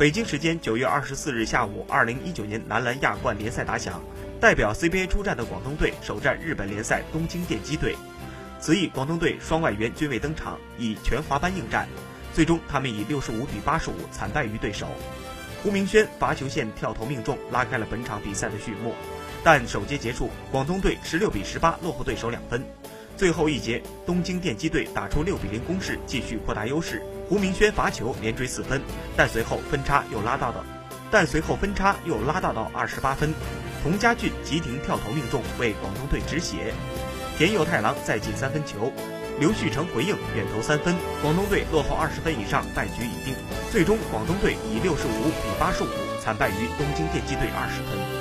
[0.00, 4.02] 北京时间九月二十四日下午，二零一九年男篮亚冠联赛打响，
[4.40, 7.94] 代表 CBA 出战的广东队首战日本联赛东京电机队。
[8.58, 11.86] 此役广东队双外援均未登场，以全华班应战，
[12.32, 14.86] 最终他们以六十五比八十五惨败于对手。
[15.62, 18.94] 胡明轩罚球线跳投命中，拉开了本场比赛的序幕。
[19.44, 22.64] 但首节结束，广东队十六比十八落后对手两分。
[23.20, 27.02] 最后一节，东京电机队打出六比零攻势，继续扩大优势。
[27.28, 28.80] 胡明轩罚球连追四分，
[29.14, 30.64] 但随后分差又拉大到，
[31.10, 33.34] 但随后分差又拉大到二十八分。
[33.82, 36.72] 童家俊急停跳投命中，为广东队止血。
[37.36, 38.90] 田佑太郎再进三分球，
[39.38, 40.96] 刘旭成回应远投三分。
[41.20, 43.34] 广东队落后二十分以上，败局已定。
[43.70, 45.88] 最终，广东队以六十五比八十五
[46.22, 48.19] 惨败于东京电机队二十分。